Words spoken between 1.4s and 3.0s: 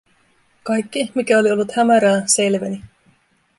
ollut hämärää, selveni.